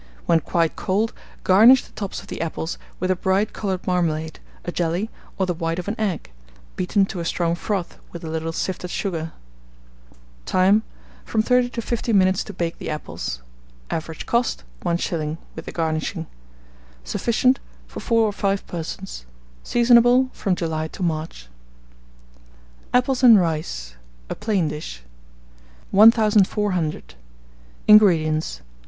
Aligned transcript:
When 0.25 0.39
quite 0.39 0.75
cold, 0.75 1.13
garnish 1.43 1.83
the 1.83 1.91
tops 1.91 2.21
of 2.21 2.25
the 2.27 2.41
apples 2.41 2.79
with 2.99 3.11
a 3.11 3.15
bright 3.15 3.53
coloured 3.53 3.85
marmalade, 3.85 4.39
a 4.65 4.71
jelly, 4.71 5.11
or 5.37 5.45
the 5.45 5.53
white 5.53 5.77
of 5.77 5.87
an 5.87 5.93
egg, 5.99 6.31
beaten 6.75 7.05
to 7.05 7.19
a 7.19 7.23
strong 7.23 7.53
froth, 7.53 7.99
with 8.11 8.23
a 8.23 8.27
little 8.27 8.51
sifted 8.51 8.89
sugar. 8.89 9.31
Time. 10.47 10.81
From 11.23 11.43
30 11.43 11.69
to 11.69 11.83
50 11.83 12.13
minutes 12.13 12.43
to 12.45 12.51
bake 12.51 12.79
the 12.79 12.89
apples. 12.89 13.43
Average 13.91 14.25
cost, 14.25 14.63
1s., 14.83 15.37
with 15.55 15.65
the 15.65 15.71
garnishing. 15.71 16.25
Sufficient 17.03 17.59
for 17.85 17.99
4 17.99 18.23
or 18.25 18.33
5 18.33 18.65
persons. 18.65 19.27
Seasonable 19.61 20.31
from 20.33 20.55
July 20.55 20.87
to 20.87 21.03
March. 21.03 21.47
APPLES 22.91 23.21
AND 23.21 23.39
RICE. 23.39 23.97
(A 24.31 24.33
Plain 24.35 24.67
Dish.) 24.67 25.03
1400. 25.91 27.13
INGREDIENTS. 27.87 28.61